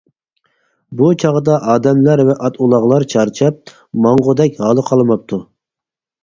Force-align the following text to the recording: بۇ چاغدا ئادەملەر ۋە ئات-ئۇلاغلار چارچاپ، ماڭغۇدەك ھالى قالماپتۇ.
بۇ 1.01 1.09
چاغدا 1.23 1.57
ئادەملەر 1.73 2.23
ۋە 2.29 2.37
ئات-ئۇلاغلار 2.47 3.05
چارچاپ، 3.15 3.75
ماڭغۇدەك 4.07 4.59
ھالى 4.65 4.87
قالماپتۇ. 4.89 5.41